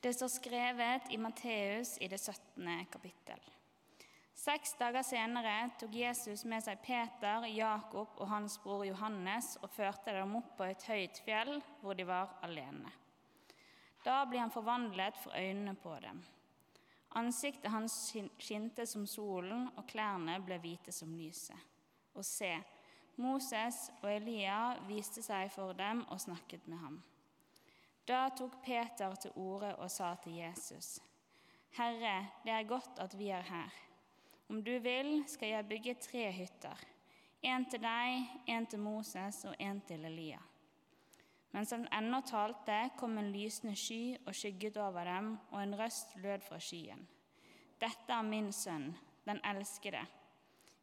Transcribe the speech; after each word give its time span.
Det 0.00 0.14
står 0.14 0.28
skrevet 0.28 1.02
i 1.10 1.16
Matteus 1.18 1.98
i 1.98 2.08
det 2.08 2.18
17. 2.18 2.86
kapittel. 2.90 3.40
Seks 4.34 4.76
dager 4.78 5.02
senere 5.02 5.54
tok 5.80 5.96
Jesus 5.98 6.44
med 6.46 6.62
seg 6.62 6.78
Peter, 6.84 7.42
Jakob 7.50 8.20
og 8.22 8.30
hans 8.30 8.54
bror 8.62 8.84
Johannes 8.86 9.56
og 9.58 9.72
førte 9.74 10.14
dem 10.14 10.36
opp 10.38 10.52
på 10.54 10.68
et 10.70 10.86
høyt 10.86 11.18
fjell 11.26 11.58
hvor 11.82 11.98
de 11.98 12.06
var 12.06 12.36
alene. 12.46 12.94
Da 14.06 14.20
ble 14.30 14.38
han 14.38 14.54
forvandlet 14.54 15.18
for 15.18 15.34
øynene 15.34 15.74
på 15.82 15.96
dem. 16.06 16.22
Ansiktet 17.18 17.72
hans 17.74 17.98
skinte 18.38 18.86
som 18.86 19.02
solen, 19.02 19.66
og 19.74 19.90
klærne 19.90 20.38
ble 20.46 20.62
hvite 20.62 20.94
som 20.94 21.10
lyset. 21.18 21.58
Og 22.14 22.22
se, 22.22 22.54
Moses 23.18 23.88
og 23.98 24.12
Elia 24.14 24.76
viste 24.86 25.26
seg 25.26 25.50
for 25.50 25.74
dem 25.74 26.06
og 26.06 26.22
snakket 26.22 26.70
med 26.70 26.86
ham. 26.86 27.00
Da 28.08 28.30
tok 28.32 28.54
Peter 28.64 29.14
til 29.20 29.34
orde 29.36 29.74
og 29.76 29.90
sa 29.90 30.14
til 30.22 30.38
Jesus.: 30.40 30.98
Herre, 31.76 32.28
det 32.44 32.52
er 32.52 32.68
godt 32.68 33.00
at 33.04 33.18
vi 33.18 33.28
er 33.28 33.42
her. 33.42 33.74
Om 34.48 34.62
du 34.64 34.78
vil, 34.78 35.24
skal 35.26 35.48
jeg 35.48 35.68
bygge 35.68 35.94
tre 35.94 36.32
hytter. 36.32 36.84
En 37.42 37.66
til 37.70 37.82
deg, 37.82 38.30
en 38.46 38.66
til 38.66 38.80
Moses 38.80 39.44
og 39.44 39.54
en 39.58 39.80
til 39.80 40.04
Elia. 40.04 40.38
Mens 41.52 41.70
han 41.70 41.84
ennå 41.92 42.20
talte, 42.20 42.78
kom 42.96 43.18
en 43.18 43.28
lysende 43.32 43.76
sky 43.76 44.16
og 44.26 44.34
skygget 44.34 44.76
over 44.76 45.04
dem, 45.04 45.38
og 45.50 45.62
en 45.62 45.78
røst 45.78 46.16
lød 46.16 46.40
fra 46.48 46.58
skyen. 46.58 47.06
Dette 47.80 48.12
er 48.12 48.22
min 48.22 48.52
sønn, 48.52 48.96
den 49.26 49.40
elskede. 49.44 50.00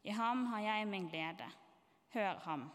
I 0.04 0.10
ham 0.10 0.46
har 0.46 0.60
jeg 0.60 0.86
min 0.86 1.08
glede. 1.08 1.50
Hør 2.14 2.38
ham. 2.38 2.70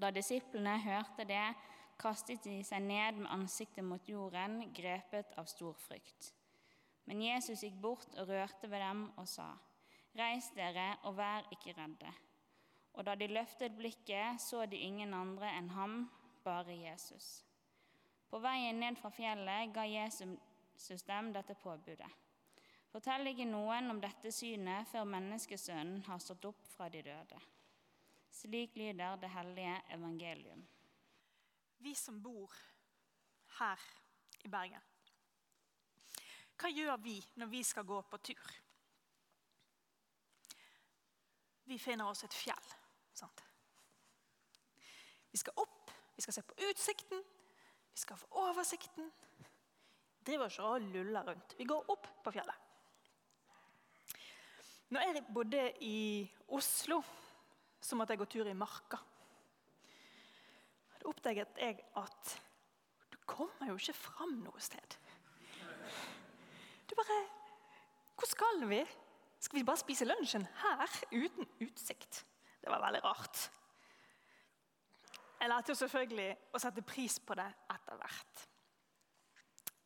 Da 0.00 0.10
disiplene 0.10 0.78
hørte 0.78 1.24
det, 1.24 1.54
kastet 2.02 2.42
de 2.44 2.58
seg 2.66 2.82
ned 2.82 3.20
med 3.22 3.30
ansiktet 3.30 3.84
mot 3.86 4.08
jorden, 4.08 4.64
grepet 4.74 5.34
av 5.38 5.46
stor 5.50 5.76
frykt. 5.78 6.32
Men 7.06 7.22
Jesus 7.22 7.62
gikk 7.64 7.78
bort 7.82 8.18
og 8.18 8.30
rørte 8.30 8.70
ved 8.70 8.82
dem 8.82 9.06
og 9.16 9.28
sa, 9.28 9.52
Reis 10.18 10.50
dere 10.52 10.90
og 11.08 11.16
vær 11.16 11.46
ikke 11.54 11.72
redde. 11.78 12.10
Og 12.92 13.06
da 13.06 13.14
de 13.16 13.30
løftet 13.30 13.72
blikket, 13.78 14.40
så 14.42 14.66
de 14.66 14.76
ingen 14.76 15.14
andre 15.16 15.54
enn 15.56 15.70
ham, 15.72 16.02
bare 16.44 16.74
Jesus. 16.76 17.40
På 18.28 18.40
veien 18.42 18.80
ned 18.80 18.98
fra 19.00 19.08
fjellet 19.12 19.72
ga 19.72 19.86
Jesus 19.88 21.06
dem 21.08 21.32
dette 21.32 21.56
påbudet. 21.62 22.10
Fortell 22.92 23.30
ikke 23.30 23.48
noen 23.48 23.88
om 23.88 24.02
dette 24.02 24.28
synet 24.34 24.90
før 24.90 25.08
menneskesønnen 25.08 26.04
har 26.10 26.20
stått 26.20 26.44
opp 26.50 26.68
fra 26.74 26.90
de 26.92 27.00
døde. 27.06 27.40
Slik 28.32 28.76
lyder 28.76 29.16
det 29.20 29.32
hellige 29.32 29.78
evangelium 29.96 30.66
vi 31.82 31.94
som 31.98 32.20
bor 32.22 32.52
her 33.58 33.86
i 34.44 34.50
Bergen, 34.50 34.82
hva 36.62 36.70
gjør 36.70 36.98
vi 37.02 37.16
når 37.40 37.50
vi 37.50 37.62
skal 37.66 37.86
gå 37.86 37.98
på 38.06 38.18
tur? 38.22 38.50
Vi 41.66 41.78
finner 41.78 42.06
oss 42.06 42.22
et 42.26 42.34
fjell. 42.36 42.68
Sant? 43.16 43.42
Vi 45.32 45.40
skal 45.40 45.58
opp, 45.62 45.90
vi 46.14 46.22
skal 46.22 46.36
se 46.36 46.44
på 46.46 46.58
utsikten, 46.68 47.22
vi 47.92 48.02
skal 48.02 48.18
få 48.20 48.28
oversikten. 48.44 49.10
Vi 50.18 50.26
driver 50.28 50.52
ikke 50.52 50.68
og 50.68 50.90
luller 50.92 51.26
rundt. 51.32 51.54
Vi 51.58 51.66
går 51.66 51.90
opp 51.90 52.06
på 52.22 52.34
fjellet. 52.34 52.68
Når 54.92 55.08
jeg 55.08 55.24
bodde 55.32 55.62
i 55.88 55.96
Oslo, 56.52 57.00
så 57.80 57.96
måtte 57.96 58.14
jeg 58.14 58.22
gå 58.22 58.28
tur 58.36 58.50
i 58.50 58.54
Marka 58.54 59.00
da 61.02 61.10
oppdaget 61.10 61.58
jeg 61.58 61.80
at 61.98 62.34
du 63.10 63.18
kommer 63.26 63.72
jo 63.72 63.78
ikke 63.78 63.96
fram 63.96 64.36
noe 64.44 64.60
sted. 64.62 64.98
Du 66.88 66.94
bare 66.98 67.22
Hvor 68.16 68.28
skal 68.28 68.68
vi? 68.70 68.84
Skal 69.42 69.58
vi 69.58 69.64
bare 69.66 69.80
spise 69.80 70.06
lunsjen 70.06 70.44
her 70.60 70.84
uten 71.10 71.48
utsikt? 71.64 72.24
Det 72.62 72.70
var 72.70 72.84
veldig 72.84 73.00
rart. 73.04 73.50
Jeg 75.40 75.50
lærte 75.50 75.72
jo 75.72 75.74
selvfølgelig 75.80 76.28
å 76.54 76.60
sette 76.62 76.84
pris 76.86 77.16
på 77.18 77.34
det 77.34 77.48
etter 77.74 77.98
hvert. 77.98 78.44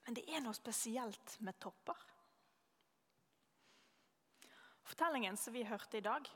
Men 0.05 0.19
det 0.19 0.26
er 0.28 0.43
noe 0.44 0.55
spesielt 0.59 1.38
med 1.41 1.56
topper. 1.62 2.03
Fortellingen 4.84 5.41
som 5.41 5.56
vi 5.56 5.65
hørte 5.65 5.97
i 5.97 6.05
dag, 6.05 6.28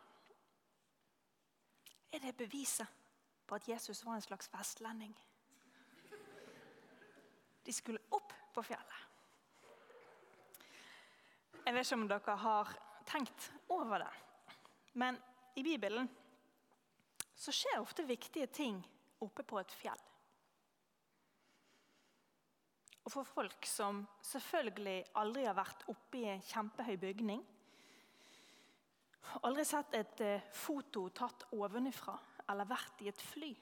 er 2.10 2.24
det 2.24 2.32
beviset 2.38 2.99
på 3.50 3.58
at 3.58 3.68
Jesus 3.68 4.04
var 4.06 4.14
en 4.14 4.22
slags 4.22 4.46
vestlending. 4.52 5.14
De 7.66 7.72
skulle 7.74 8.02
opp 8.14 8.32
på 8.54 8.62
fjellet. 8.62 9.06
Jeg 11.66 11.74
vet 11.74 11.86
ikke 11.86 11.98
om 11.98 12.06
dere 12.10 12.36
har 12.44 12.70
tenkt 13.10 13.50
over 13.74 14.04
det, 14.04 14.12
men 15.02 15.18
i 15.58 15.64
Bibelen 15.66 16.06
så 17.34 17.52
skjer 17.54 17.82
ofte 17.82 18.06
viktige 18.06 18.46
ting 18.54 18.78
oppe 19.24 19.42
på 19.42 19.58
et 19.60 19.74
fjell. 19.74 20.06
Og 23.02 23.12
for 23.12 23.26
folk 23.26 23.66
som 23.66 24.04
selvfølgelig 24.22 24.98
aldri 25.18 25.46
har 25.48 25.58
vært 25.58 25.86
oppe 25.90 26.20
i 26.20 26.28
en 26.30 26.42
kjempehøy 26.44 26.96
bygning, 27.02 27.42
aldri 29.42 29.64
sett 29.66 29.94
et 29.98 30.20
eh, 30.26 30.50
foto 30.54 31.08
tatt 31.14 31.48
ovenifra 31.56 32.16
eller 32.50 32.68
vært 32.68 33.02
i 33.04 33.10
et 33.10 33.22
fly, 33.22 33.52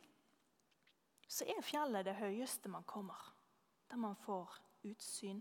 så 1.28 1.44
er 1.44 1.65
fjellet 1.65 2.06
det 2.09 2.16
høyeste 2.19 2.71
man 2.72 2.87
kommer. 2.88 3.21
Der 3.88 4.00
man 4.00 4.16
får 4.25 4.56
utsyn 4.88 5.41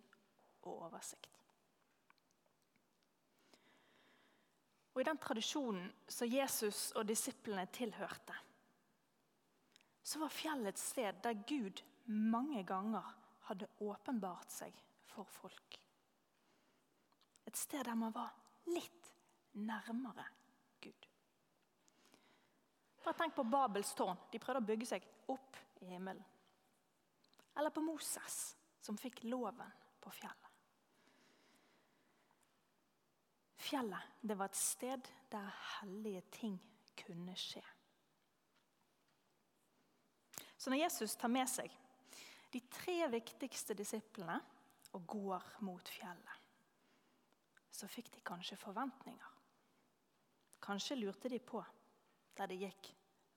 og 0.63 0.87
oversikt. 0.87 1.33
Og 4.93 5.01
I 5.01 5.05
den 5.05 5.19
tradisjonen 5.21 5.91
som 6.09 6.31
Jesus 6.31 6.89
og 6.97 7.05
disiplene 7.07 7.67
tilhørte, 7.69 8.33
så 10.01 10.23
var 10.23 10.33
fjellet 10.33 10.71
et 10.71 10.81
sted 10.81 11.19
der 11.23 11.43
Gud 11.47 11.83
mange 12.07 12.63
ganger 12.65 13.05
hadde 13.49 13.67
åpenbart 13.83 14.51
seg 14.51 14.73
for 15.05 15.27
folk. 15.29 15.77
Et 17.47 17.55
sted 17.55 17.83
der 17.85 17.99
man 17.99 18.15
var 18.15 18.33
litt 18.71 19.11
nærmere. 19.53 20.25
Bare 23.07 23.15
tenk 23.15 23.35
på 23.35 23.43
Babels 23.43 23.93
tårn. 23.95 24.17
De 24.27 24.39
prøvde 24.39 24.59
å 24.59 24.67
bygge 24.67 24.85
seg 24.89 25.03
opp 25.31 25.55
i 25.79 25.85
himmelen. 25.87 26.23
Eller 27.55 27.71
på 27.71 27.79
Moses, 27.79 28.57
som 28.83 28.97
fikk 28.99 29.21
loven 29.31 29.69
på 30.03 30.11
fjellet. 30.11 30.49
Fjellet 33.63 34.17
det 34.19 34.35
var 34.35 34.51
et 34.51 34.59
sted 34.59 35.07
der 35.31 35.47
hellige 35.77 36.25
ting 36.35 36.57
kunne 36.99 37.37
skje. 37.39 37.63
Så 40.57 40.67
når 40.67 40.83
Jesus 40.83 41.15
tar 41.15 41.31
med 41.31 41.47
seg 41.47 41.71
de 42.51 42.63
tre 42.75 42.97
viktigste 43.15 43.79
disiplene 43.85 44.35
og 44.91 45.07
går 45.15 45.47
mot 45.63 45.95
fjellet, 45.95 46.43
så 47.71 47.87
fikk 47.87 48.11
de 48.17 48.27
kanskje 48.33 48.59
forventninger. 48.59 49.33
Kanskje 50.59 50.99
lurte 50.99 51.31
de 51.31 51.39
på 51.39 51.63
der 52.35 52.51
det 52.51 52.61
gikk 52.67 52.93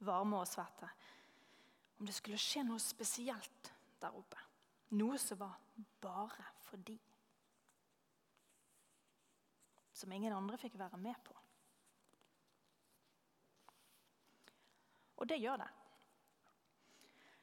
varme 0.06 0.40
og 0.40 0.48
svette. 0.48 0.88
Om 2.00 2.08
det 2.08 2.16
skulle 2.16 2.40
skje 2.40 2.64
noe 2.64 2.80
spesielt 2.82 3.72
der 4.00 4.16
oppe. 4.16 4.40
Noe 4.96 5.18
som 5.20 5.38
var 5.40 5.58
bare 6.02 6.46
for 6.64 6.80
de. 6.86 6.96
Som 9.92 10.12
ingen 10.16 10.32
andre 10.32 10.58
fikk 10.58 10.78
være 10.80 10.98
med 11.00 11.18
på. 11.24 11.36
Og 15.20 15.28
det 15.28 15.36
gjør 15.36 15.60
det. 15.60 15.68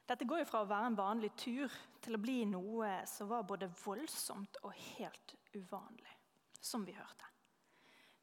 Dette 0.08 0.24
går 0.24 0.40
jo 0.40 0.48
fra 0.48 0.62
å 0.64 0.68
være 0.68 0.88
en 0.90 0.98
vanlig 0.98 1.30
tur 1.36 1.72
til 2.02 2.16
å 2.16 2.20
bli 2.22 2.40
noe 2.48 2.90
som 3.06 3.28
var 3.30 3.44
både 3.46 3.68
voldsomt 3.84 4.56
og 4.64 4.72
helt 4.96 5.34
uvanlig, 5.52 6.14
som 6.60 6.86
vi 6.86 6.96
hørte. 6.96 7.28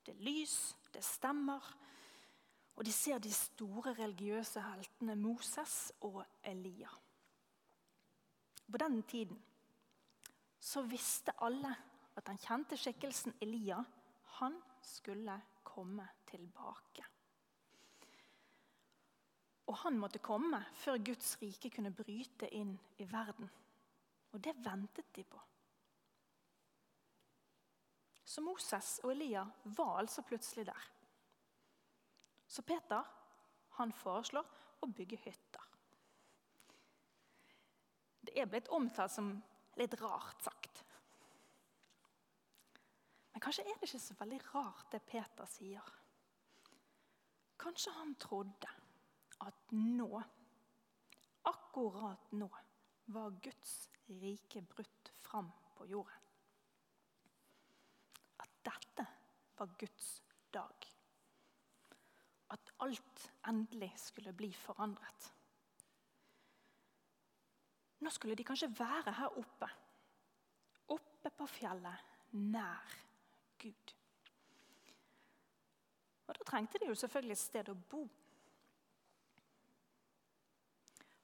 Det 0.06 0.16
er 0.16 0.26
lys, 0.26 0.56
det 0.94 1.04
stemmer, 1.06 1.62
og 2.76 2.86
de 2.86 2.92
ser 2.92 3.20
de 3.24 3.32
store 3.34 3.94
religiøse 3.96 4.62
heltene 4.62 5.16
Moses 5.16 5.94
og 6.04 6.24
Elia. 6.44 6.92
På 8.72 8.78
den 8.82 9.04
tiden 9.04 9.42
så 10.60 10.82
visste 10.82 11.36
alle 11.46 11.72
at 12.16 12.26
den 12.28 12.40
kjente 12.42 12.78
skikkelsen 12.80 13.36
Elia 13.42 13.78
han 14.40 14.58
skulle 14.82 15.36
komme 15.64 16.08
tilbake. 16.28 17.06
Og 19.66 19.78
han 19.82 19.98
måtte 19.98 20.20
komme 20.22 20.60
før 20.78 20.98
Guds 20.98 21.38
rike 21.42 21.72
kunne 21.74 21.94
bryte 21.96 22.50
inn 22.54 22.76
i 23.02 23.08
verden. 23.10 23.50
Og 24.34 24.44
det 24.44 24.54
ventet 24.66 25.08
de 25.16 25.24
på. 25.24 25.40
Så 28.26 28.42
Moses 28.42 29.00
og 29.04 29.14
Elia 29.14 29.46
var 29.78 29.98
altså 30.02 30.22
plutselig 30.22 30.66
der. 30.68 30.95
Så 32.48 32.62
Peter 32.62 33.04
han 33.80 33.92
foreslår 33.92 34.48
å 34.84 34.88
bygge 34.88 35.20
hytter. 35.26 35.72
Det 38.26 38.36
er 38.40 38.50
blitt 38.50 38.72
omtalt 38.74 39.14
som 39.14 39.34
litt 39.80 39.94
rart 40.02 40.42
sagt. 40.44 40.82
Men 43.34 43.44
kanskje 43.44 43.66
er 43.66 43.76
det 43.76 43.90
ikke 43.90 44.00
så 44.00 44.16
veldig 44.20 44.40
rart 44.54 44.92
det 44.94 45.02
Peter 45.10 45.50
sier. 45.52 45.94
Kanskje 47.60 47.92
han 47.98 48.14
trodde 48.20 48.72
at 49.44 49.76
nå, 49.76 50.10
akkurat 51.52 52.32
nå, 52.40 52.50
var 53.14 53.36
Guds 53.44 53.74
rike 54.22 54.64
brutt 54.72 55.12
fram 55.22 55.52
på 55.76 55.86
jorden. 55.92 56.32
At 58.42 58.56
dette 58.66 59.06
var 59.60 59.76
Guds 59.80 60.10
dag. 60.54 60.95
At 62.50 62.72
alt 62.80 63.32
endelig 63.48 63.94
skulle 63.98 64.34
bli 64.34 64.54
forandret. 64.54 65.34
Nå 68.00 68.10
skulle 68.10 68.36
de 68.36 68.44
kanskje 68.44 68.70
være 68.80 69.14
her 69.18 69.38
oppe, 69.38 69.70
oppe 70.88 71.30
på 71.38 71.46
fjellet, 71.48 72.04
nær 72.32 72.96
Gud. 73.62 73.96
Og 76.28 76.38
Da 76.38 76.44
trengte 76.44 76.80
de 76.80 76.88
jo 76.88 76.96
selvfølgelig 76.96 77.32
et 77.32 77.38
sted 77.38 77.70
å 77.70 77.78
bo. 77.90 78.04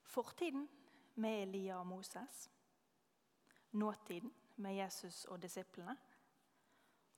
Fortiden 0.04 0.68
med 1.16 1.44
Elia 1.44 1.78
og 1.80 1.88
Moses. 1.88 2.50
Nåtiden 3.72 4.34
med 4.56 4.76
Jesus 4.76 5.26
og 5.26 5.42
disiplene. 5.42 5.96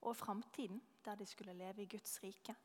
Og 0.01 0.17
framtiden, 0.17 0.81
der 1.05 1.15
de 1.15 1.25
skulle 1.25 1.53
leve 1.53 1.83
i 1.83 1.85
Guds 1.85 2.23
rike. 2.23 2.55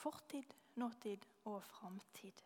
Fortid, 0.00 0.54
nåtid 0.80 1.26
og 1.50 1.60
framtid. 1.64 2.42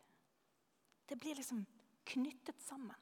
Det 1.06 1.16
blir 1.16 1.38
liksom 1.38 1.64
knyttet 2.04 2.60
sammen 2.62 2.96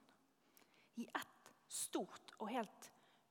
i 0.95 1.07
ett 1.07 1.53
stort 1.69 2.35
og 2.39 2.51
helt 2.53 2.91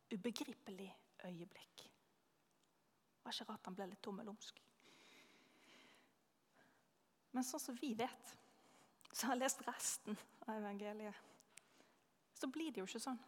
ubegripelig 0.10 0.90
øyeblikk. 1.24 1.84
Det 1.86 3.26
var 3.26 3.36
ikke 3.36 3.50
rart 3.52 3.68
han 3.70 3.78
ble 3.78 3.88
litt 3.92 4.02
tommelumsk. 4.02 4.62
Men 7.32 7.46
sånn 7.48 7.64
som 7.64 7.78
vi 7.80 7.94
vet, 7.96 8.32
som 9.12 9.30
har 9.30 9.40
lest 9.40 9.62
resten 9.68 10.18
av 10.48 10.56
evangeliet, 10.56 11.16
så 12.34 12.50
blir 12.50 12.74
det 12.74 12.82
jo 12.82 12.88
ikke 12.90 13.04
sånn. 13.04 13.22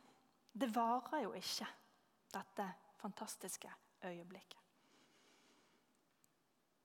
Det 0.54 0.70
varer 0.74 1.28
jo 1.28 1.36
ikke, 1.38 1.68
dette 2.34 2.66
fantastiske 3.00 3.70
øyeblikket. 4.10 4.60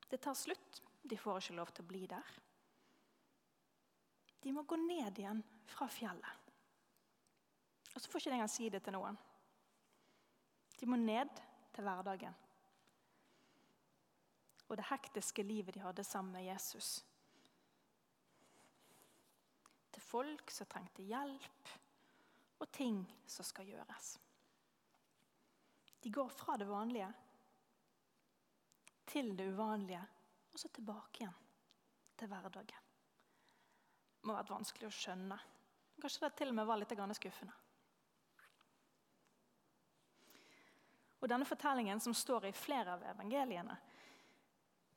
Det 0.09 0.21
tar 0.25 0.37
slutt. 0.37 0.83
De 1.03 1.17
får 1.17 1.43
ikke 1.43 1.57
lov 1.59 1.73
til 1.73 1.85
å 1.85 1.89
bli 1.89 2.03
der. 2.11 2.35
De 4.43 4.53
må 4.55 4.63
gå 4.63 4.79
ned 4.81 5.19
igjen 5.19 5.43
fra 5.69 5.89
fjellet. 5.91 6.53
Og 7.95 8.01
så 8.01 8.11
får 8.11 8.21
ikke 8.21 8.31
de 8.31 8.39
engang 8.39 8.53
si 8.53 8.69
det 8.71 8.83
til 8.85 8.95
noen. 8.95 9.19
De 10.79 10.87
må 10.87 10.99
ned 11.01 11.33
til 11.75 11.87
hverdagen. 11.87 12.37
Og 14.69 14.77
det 14.77 14.87
hektiske 14.91 15.43
livet 15.43 15.75
de 15.75 15.83
hadde 15.83 16.05
sammen 16.07 16.37
med 16.37 16.47
Jesus 16.47 16.99
til 19.99 20.05
folk 20.05 20.53
som 20.55 20.69
trengte 20.71 21.03
hjelp, 21.03 21.71
og 22.63 22.71
ting 22.71 23.01
som 23.27 23.47
skal 23.47 23.67
gjøres. 23.67 24.13
De 26.03 26.11
går 26.15 26.29
fra 26.31 26.55
det 26.59 26.69
vanlige 26.69 27.09
til 29.09 29.33
det 29.39 29.49
uvanlige, 29.51 30.05
og 30.59 30.63
så 30.65 30.69
tilbake 30.75 31.23
igjen 31.23 31.35
til 32.19 32.27
hverdagen. 32.27 32.87
Det 34.19 34.27
må 34.27 34.35
ha 34.35 34.41
vært 34.41 34.51
vanskelig 34.51 34.89
å 34.89 34.95
skjønne. 34.95 35.37
Kanskje 36.03 36.25
det 36.25 36.31
til 36.41 36.51
og 36.51 36.57
med 36.59 36.67
var 36.67 36.81
litt 36.81 36.95
skuffende. 37.15 37.53
Og 41.21 41.29
Denne 41.31 41.47
fortellingen 41.47 42.01
som 42.03 42.15
står 42.15 42.49
i 42.49 42.53
flere 42.53 42.97
av 42.97 43.05
evangeliene, 43.07 43.77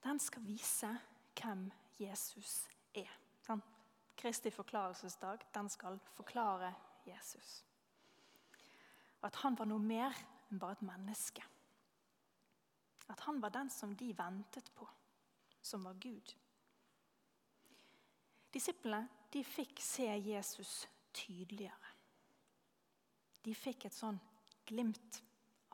den 0.01 0.19
skal 0.19 0.41
vise 0.45 0.89
hvem 1.37 1.67
Jesus 1.99 2.65
er. 2.97 3.13
Kristi 4.17 4.49
forklarelsesdag 4.53 5.45
den 5.53 5.69
skal 5.69 5.99
forklare 6.13 6.73
Jesus. 7.05 7.63
At 9.21 9.37
han 9.45 9.53
var 9.57 9.69
noe 9.69 9.81
mer 9.81 10.17
enn 10.49 10.61
bare 10.61 10.77
et 10.79 10.85
menneske. 10.85 11.45
At 13.13 13.21
han 13.29 13.41
var 13.41 13.53
den 13.53 13.69
som 13.69 13.93
de 13.97 14.09
ventet 14.17 14.73
på, 14.73 14.89
som 15.61 15.83
var 15.83 15.93
Gud. 15.93 16.35
Disiplene 18.51 19.07
de 19.31 19.43
fikk 19.47 19.79
se 19.79 20.07
Jesus 20.17 20.87
tydeligere. 21.15 21.93
De 23.41 23.53
fikk 23.55 23.85
et 23.87 23.95
sånn 23.95 24.19
glimt 24.67 25.21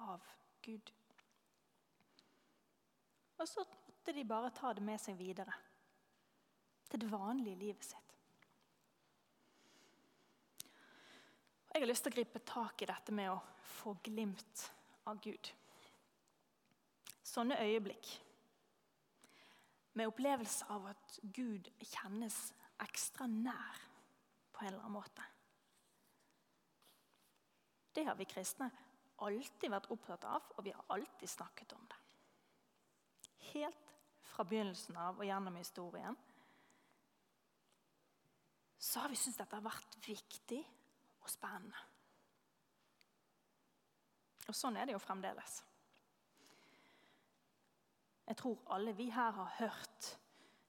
av 0.06 0.24
Gud. 0.62 0.92
Og 3.38 3.50
så 3.50 3.66
måtte 4.08 4.14
de 4.14 4.24
bare 4.24 4.54
ta 4.56 4.74
det 4.74 4.84
med 4.86 5.02
seg 5.02 5.18
videre 5.20 5.54
til 6.88 7.02
det 7.02 7.10
vanlige 7.12 7.60
livet 7.60 7.84
sitt. 7.84 8.14
Jeg 11.74 11.84
har 11.84 11.90
lyst 11.92 12.08
til 12.08 12.14
å 12.14 12.16
gripe 12.16 12.40
tak 12.48 12.82
i 12.82 12.88
dette 12.90 13.14
med 13.14 13.30
å 13.30 13.42
få 13.82 13.98
glimt 14.06 14.64
av 15.10 15.20
Gud. 15.22 15.52
Sånne 17.22 17.60
øyeblikk 17.62 18.16
med 19.98 20.12
opplevelse 20.12 20.68
av 20.70 20.86
at 20.92 21.20
Gud 21.34 21.70
kjennes 21.82 22.36
ekstra 22.86 23.26
nær 23.32 23.82
på 24.54 24.62
en 24.62 24.70
eller 24.70 24.84
annen 24.84 24.98
måte. 25.00 25.26
Det 27.98 28.06
har 28.06 28.18
vi 28.20 28.28
kristne 28.30 28.70
alltid 29.26 29.72
vært 29.74 29.90
opptatt 29.94 30.28
av, 30.30 30.52
og 30.54 30.66
vi 30.66 30.74
har 30.76 30.86
alltid 30.94 31.30
snakket 31.30 31.74
om 31.74 31.86
det. 31.90 32.00
Helt 33.54 33.94
fra 34.30 34.46
begynnelsen 34.46 35.00
av 35.02 35.18
og 35.18 35.26
gjennom 35.26 35.58
historien 35.58 36.18
så 38.78 39.02
har 39.02 39.10
vi 39.10 39.18
syntes 39.18 39.40
dette 39.40 39.58
har 39.58 39.66
vært 39.66 39.98
viktig 40.06 40.60
og 41.24 41.32
spennende. 41.32 41.80
Og 44.48 44.56
sånn 44.56 44.78
er 44.78 44.88
det 44.88 44.94
jo 44.94 45.02
fremdeles. 45.02 45.58
Jeg 48.28 48.38
tror 48.38 48.58
alle 48.76 48.94
vi 48.96 49.10
her 49.10 49.32
har 49.32 49.54
hørt 49.60 50.20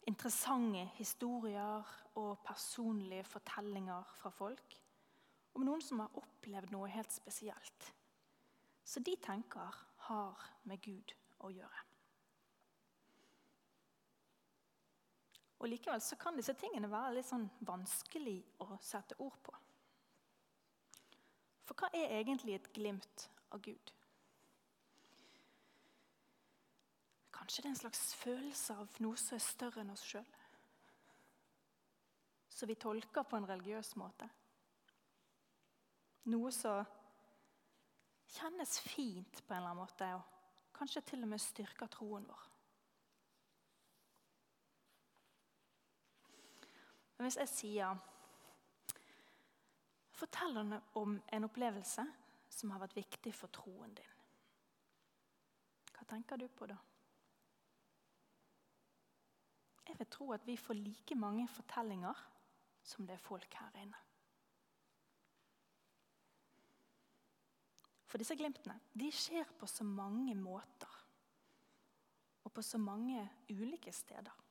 interessante 0.07 0.85
historier 0.95 1.83
og 2.15 2.39
personlige 2.47 3.25
fortellinger 3.25 4.03
fra 4.15 4.31
folk 4.31 4.77
om 5.55 5.65
noen 5.67 5.83
som 5.83 5.99
har 6.05 6.15
opplevd 6.21 6.71
noe 6.71 6.89
helt 6.93 7.13
spesielt. 7.13 7.93
Så 8.85 9.03
de 9.05 9.17
tenker 9.21 9.75
har 10.07 10.49
med 10.71 10.81
Gud 10.85 11.13
å 11.43 11.51
gjøre. 11.51 11.85
Og 15.59 15.69
Likevel 15.69 16.01
så 16.01 16.17
kan 16.17 16.39
disse 16.39 16.55
tingene 16.55 16.91
være 16.91 17.17
litt 17.17 17.27
sånn 17.27 17.49
vanskelig 17.67 18.39
å 18.63 18.77
sette 18.79 19.19
ord 19.19 19.39
på. 19.43 19.55
For 21.67 21.75
hva 21.75 21.91
er 21.93 22.21
egentlig 22.21 22.55
et 22.55 22.71
glimt 22.73 23.27
av 23.51 23.61
Gud? 23.67 23.93
Kanskje 27.49 27.63
det 27.63 27.69
er 27.69 27.73
en 27.73 27.81
slags 27.81 28.01
følelse 28.21 28.75
av 28.77 28.97
noe 29.01 29.17
som 29.17 29.39
er 29.39 29.41
større 29.41 29.81
enn 29.81 29.93
oss 29.95 30.03
sjøl? 30.05 30.27
Som 32.53 32.69
vi 32.69 32.75
tolker 32.77 33.25
på 33.25 33.39
en 33.39 33.47
religiøs 33.49 33.95
måte? 33.97 34.29
Noe 36.29 36.51
som 36.53 36.85
kjennes 38.35 38.75
fint 38.85 39.41
på 39.47 39.55
en 39.55 39.63
eller 39.63 39.71
annen 39.71 39.81
måte, 39.81 40.11
og 40.19 40.77
kanskje 40.77 41.01
til 41.09 41.25
og 41.25 41.33
med 41.33 41.41
styrker 41.41 41.89
troen 41.95 42.29
vår. 42.29 42.45
Men 47.17 47.31
hvis 47.31 47.41
jeg 47.41 47.53
sier 47.55 48.05
Fortell 50.19 50.61
om 51.01 51.17
en 51.17 51.49
opplevelse 51.49 52.05
som 52.61 52.77
har 52.77 52.85
vært 52.85 53.01
viktig 53.01 53.33
for 53.33 53.57
troen 53.57 53.97
din. 53.97 54.15
Hva 55.97 56.11
tenker 56.13 56.37
du 56.37 56.49
på 56.53 56.69
da? 56.69 56.77
Jeg 59.89 59.99
vil 59.99 60.11
tro 60.13 60.33
at 60.37 60.45
vi 60.47 60.57
får 60.61 60.77
like 60.79 61.17
mange 61.17 61.49
fortellinger 61.49 62.27
som 62.85 63.07
det 63.07 63.17
er 63.17 63.25
folk 63.25 63.55
her 63.61 63.81
inne. 63.81 64.05
For 68.09 68.21
disse 68.21 68.37
glimtene 68.37 68.79
de 68.97 69.11
skjer 69.13 69.49
på 69.61 69.69
så 69.69 69.85
mange 69.85 70.35
måter 70.39 70.95
og 72.45 72.53
på 72.57 72.65
så 72.65 72.79
mange 72.81 73.21
ulike 73.53 73.93
steder. 73.93 74.45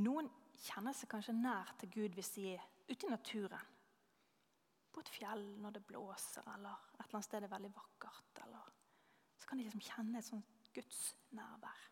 Noen 0.00 0.30
kjenner 0.62 0.94
seg 0.96 1.10
kanskje 1.12 1.34
nær 1.36 1.74
til 1.80 1.90
Gud 1.92 2.16
hvis 2.16 2.32
de 2.36 2.46
er 2.54 2.64
ute 2.88 3.04
i 3.04 3.10
naturen 3.12 3.74
på 4.94 5.02
et 5.04 5.10
fjell 5.12 5.44
når 5.62 5.76
det 5.76 5.84
blåser, 5.86 6.46
eller 6.54 6.74
et 6.96 7.04
eller 7.04 7.18
annet 7.18 7.26
sted 7.26 7.42
det 7.42 7.48
er 7.50 7.52
veldig 7.52 7.70
vakkert. 7.76 8.40
Eller, 8.46 8.72
så 9.38 9.46
kan 9.46 9.60
de 9.60 9.66
liksom 9.66 9.84
kjenne 9.84 10.18
et 10.18 10.26
sånt 10.26 10.70
gudsnærvær. 10.74 11.84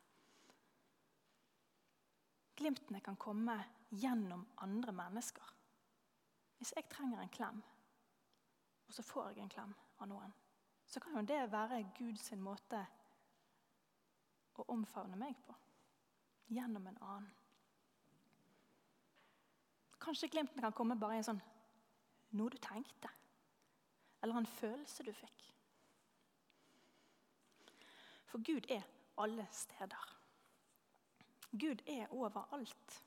Glimtene 2.57 3.01
kan 3.05 3.19
komme 3.21 3.57
gjennom 3.91 4.47
andre 4.65 4.93
mennesker. 4.93 5.55
Hvis 6.57 6.73
jeg 6.77 6.89
trenger 6.89 7.21
en 7.21 7.33
klem, 7.33 7.63
og 8.87 8.95
så 8.95 9.05
får 9.05 9.35
jeg 9.35 9.45
en 9.45 9.53
klem 9.53 9.75
av 10.01 10.09
noen, 10.09 10.33
så 10.87 11.03
kan 11.03 11.19
jo 11.19 11.25
det 11.27 11.43
være 11.53 11.83
Guds 11.99 12.31
måte 12.41 12.81
å 14.57 14.65
omfavne 14.73 15.19
meg 15.21 15.37
på. 15.45 15.55
Gjennom 16.49 16.87
en 16.87 16.99
annen. 17.03 17.33
Kanskje 20.01 20.31
glimten 20.31 20.63
kan 20.63 20.73
komme 20.77 20.97
bare 20.97 21.17
i 21.17 21.21
en 21.21 21.27
sånn 21.27 21.43
noe 22.39 22.53
du 22.53 22.59
tenkte. 22.63 23.11
Eller 24.23 24.39
en 24.39 24.49
følelse 24.49 25.05
du 25.07 25.13
fikk. 25.15 25.49
For 28.31 28.43
Gud 28.47 28.71
er 28.71 28.87
alle 29.19 29.47
steder. 29.53 30.16
Gud 31.59 31.83
er 31.89 32.13
overalt. 32.15 33.03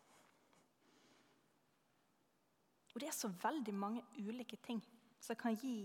Og 2.93 3.01
det 3.01 3.07
er 3.07 3.15
så 3.15 3.29
veldig 3.43 3.73
mange 3.73 4.03
ulike 4.17 4.57
ting 4.65 4.81
som 5.21 5.37
kan 5.39 5.55
gi 5.55 5.83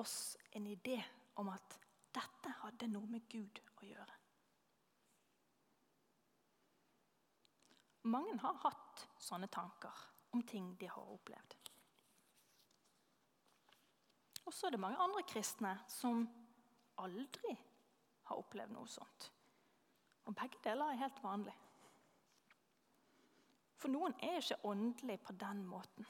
oss 0.00 0.36
en 0.52 0.66
idé 0.66 0.98
om 1.40 1.48
at 1.52 1.78
dette 2.16 2.52
hadde 2.62 2.88
noe 2.90 3.08
med 3.10 3.28
Gud 3.30 3.60
å 3.76 3.86
gjøre. 3.86 4.16
Mange 8.06 8.36
har 8.38 8.58
hatt 8.62 9.06
sånne 9.18 9.48
tanker 9.50 10.02
om 10.36 10.42
ting 10.46 10.74
de 10.78 10.88
har 10.90 11.14
opplevd. 11.14 11.56
Og 14.46 14.54
så 14.54 14.68
er 14.68 14.76
det 14.76 14.82
mange 14.82 15.00
andre 15.02 15.24
kristne 15.26 15.72
som 15.90 16.22
aldri 17.02 17.56
har 18.28 18.38
opplevd 18.38 18.74
noe 18.76 18.86
sånt. 18.90 19.30
Og 20.26 20.34
begge 20.38 20.60
deler 20.62 20.92
er 20.92 21.02
helt 21.02 21.22
vanlig. 21.22 21.54
For 23.76 23.92
noen 23.92 24.14
er 24.24 24.38
ikke 24.40 24.62
åndelig 24.64 25.18
på 25.20 25.34
den 25.36 25.64
måten. 25.68 26.06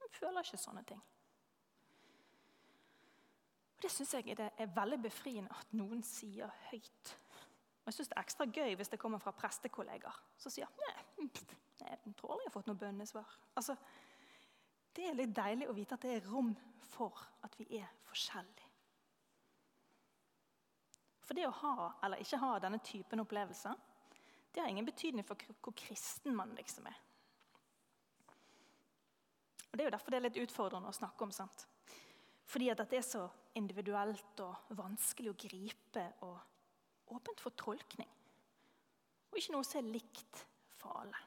De 0.00 0.08
føler 0.16 0.44
ikke 0.44 0.60
sånne 0.60 0.84
ting. 0.88 1.02
Og 3.76 3.82
Det 3.82 3.90
syns 3.92 4.14
jeg 4.14 4.32
er, 4.32 4.50
er 4.56 4.76
veldig 4.76 5.02
befriende 5.02 5.52
at 5.52 5.76
noen 5.76 6.02
sier 6.06 6.52
høyt. 6.70 7.14
Og 7.84 7.90
jeg 7.90 7.98
syns 7.98 8.08
det 8.08 8.16
er 8.16 8.24
ekstra 8.24 8.46
gøy 8.48 8.76
hvis 8.80 8.92
det 8.94 9.00
kommer 9.00 9.20
fra 9.20 9.34
prestekollegaer 9.36 10.20
som 10.40 10.52
sier 10.52 10.70
nei, 10.80 10.94
jeg 11.84 12.14
tror 12.16 12.32
aldri 12.32 12.46
jeg 12.46 12.50
har 12.50 12.54
fått 12.54 12.68
noe 12.70 12.80
bønnesvar. 12.80 13.34
Altså, 13.58 13.74
det 14.96 15.08
er 15.08 15.18
litt 15.18 15.34
deilig 15.36 15.68
å 15.68 15.74
vite 15.76 15.98
at 15.98 16.06
det 16.06 16.14
er 16.16 16.30
rom 16.30 16.54
for 16.94 17.18
at 17.44 17.58
vi 17.58 17.66
er 17.80 17.90
forskjellige. 18.08 18.70
For 21.24 21.36
det 21.36 21.46
å 21.48 21.56
ha 21.62 21.90
eller 22.04 22.20
ikke 22.20 22.40
ha 22.40 22.52
denne 22.60 22.80
typen 22.84 23.22
opplevelser, 23.24 23.76
det 24.54 24.62
har 24.62 24.70
ingen 24.70 24.86
betydning 24.86 25.26
for 25.26 25.40
hvor 25.60 25.74
kristen 25.76 26.36
man 26.36 26.54
liksom 26.54 26.86
er. 26.86 26.98
Og 29.70 29.78
Det 29.78 29.82
er 29.82 29.88
jo 29.88 29.94
derfor 29.96 30.14
det 30.14 30.18
er 30.20 30.26
litt 30.28 30.42
utfordrende 30.44 30.88
å 30.88 30.94
snakke 30.94 31.26
om. 31.26 31.32
sant? 31.34 31.66
Fordi 32.46 32.68
at 32.70 32.82
det 32.86 33.00
er 33.00 33.06
så 33.06 33.24
individuelt 33.58 34.40
og 34.44 34.76
vanskelig 34.78 35.32
å 35.32 35.38
gripe 35.38 36.04
og 36.22 37.14
åpent 37.16 37.42
for 37.42 37.56
tolkning. 37.58 38.10
Og 39.32 39.40
ikke 39.40 39.56
noe 39.56 39.66
som 39.66 39.80
er 39.80 39.90
likt 39.96 40.44
for 40.78 40.94
alle. 41.00 41.18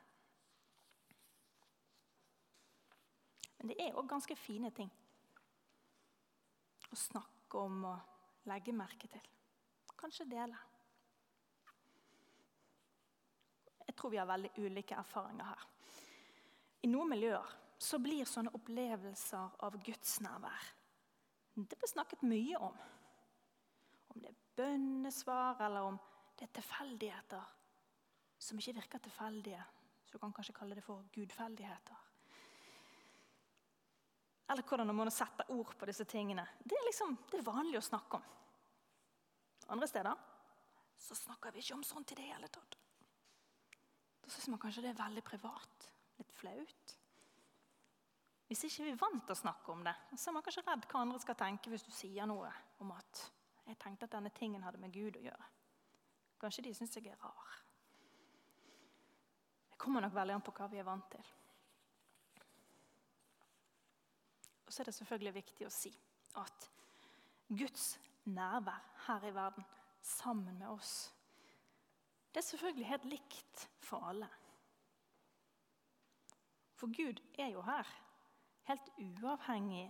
Men 3.57 3.73
det 3.73 3.79
er 3.83 3.99
òg 3.99 4.07
ganske 4.07 4.39
fine 4.39 4.71
ting 4.71 4.91
å 6.87 6.95
snakke 6.95 7.59
om 7.59 7.83
og 7.89 8.47
legge 8.47 8.71
merke 8.71 9.11
til. 9.11 9.27
Kanskje 9.97 10.29
dele. 10.29 10.55
Jeg 13.97 14.01
tror 14.03 14.11
vi 14.13 14.17
har 14.21 14.27
veldig 14.29 14.49
ulike 14.61 14.93
erfaringer 14.93 15.47
her. 15.49 15.61
I 16.85 16.89
noen 16.91 17.09
miljøer 17.09 17.53
så 17.81 17.97
blir 17.97 18.29
sånne 18.29 18.51
opplevelser 18.53 19.55
av 19.65 19.77
gudsnærvær 19.81 20.67
Det 21.55 21.79
blir 21.81 21.89
snakket 21.89 22.27
mye 22.29 22.59
om. 22.61 22.77
Om 24.13 24.21
det 24.21 24.29
er 24.29 24.37
bønnesvar, 24.61 25.65
eller 25.65 25.89
om 25.89 25.97
det 26.37 26.45
er 26.45 26.53
tilfeldigheter 26.59 27.49
som 28.37 28.61
ikke 28.61 28.77
virker 28.83 29.01
tilfeldige. 29.09 29.65
Så 30.05 30.13
du 30.13 30.21
kan 30.21 30.37
kanskje 30.37 30.59
kalle 30.61 30.77
det 30.77 30.85
for 30.85 31.09
gudfeldigheter. 31.17 32.07
Eller 34.45 34.61
hvordan 34.61 34.93
man 34.93 35.09
sette 35.09 35.49
ord 35.57 35.73
på 35.73 35.89
disse 35.89 36.05
tingene. 36.05 36.45
Det 36.61 36.77
er, 36.77 36.85
liksom, 36.85 37.17
det 37.31 37.41
er 37.41 37.49
vanlig 37.49 37.81
å 37.81 37.87
snakke 37.89 38.21
om. 38.21 38.33
Andre 39.73 39.89
steder 39.89 40.27
så 41.01 41.17
snakker 41.17 41.49
vi 41.49 41.65
ikke 41.65 41.81
om 41.81 41.87
sånt 41.95 42.13
i 42.13 42.21
det 42.21 42.35
hele 42.35 42.53
tatt. 42.53 42.83
Da 44.27 44.33
syns 44.33 44.49
man 44.51 44.59
kanskje 44.59 44.81
det 44.83 44.89
er 44.91 44.99
veldig 44.99 45.23
privat. 45.23 45.85
Litt 46.19 46.31
flaut. 46.35 46.93
Hvis 48.47 48.65
ikke 48.67 48.83
vi 48.83 48.91
er 48.91 48.99
vant 48.99 49.23
til 49.23 49.35
å 49.35 49.39
snakke 49.39 49.71
om 49.71 49.85
det, 49.87 49.93
så 50.15 50.29
er 50.29 50.35
man 50.35 50.43
kanskje 50.43 50.63
redd 50.67 50.87
hva 50.91 51.03
andre 51.03 51.19
skal 51.23 51.37
tenke 51.39 51.71
hvis 51.71 51.85
du 51.87 51.93
sier 51.95 52.27
noe 52.27 52.51
om 52.83 52.91
at 52.91 53.31
'jeg 53.67 53.79
tenkte 53.79 54.03
at 54.03 54.11
denne 54.11 54.29
tingen 54.29 54.63
hadde 54.63 54.79
med 54.79 54.91
Gud 54.91 55.15
å 55.15 55.23
gjøre'. 55.23 55.47
Kanskje 56.39 56.63
de 56.63 56.73
syns 56.73 56.95
jeg 56.95 57.07
er 57.07 57.23
rar. 57.23 57.63
Det 59.71 59.77
kommer 59.77 60.01
nok 60.01 60.13
veldig 60.13 60.35
an 60.35 60.41
på 60.41 60.51
hva 60.51 60.67
vi 60.67 60.77
er 60.77 60.83
vant 60.83 61.11
til. 61.11 61.23
Og 64.65 64.73
så 64.73 64.81
er 64.81 64.85
det 64.85 64.95
selvfølgelig 64.95 65.33
viktig 65.33 65.67
å 65.67 65.71
si 65.71 65.93
at 66.35 66.69
Guds 67.49 67.99
nærvær 68.25 68.83
her 69.07 69.23
i 69.23 69.33
verden 69.35 69.65
sammen 70.01 70.57
med 70.59 70.67
oss, 70.67 71.13
det 72.37 72.43
er 72.43 72.47
selvfølgelig 72.47 72.85
helt 72.85 73.05
likt 73.05 73.69
for 73.81 73.97
alle. 74.05 74.27
For 76.77 76.87
Gud 76.87 77.21
er 77.39 77.47
jo 77.47 77.61
her, 77.65 77.87
helt 78.69 78.91
uavhengig 78.97 79.87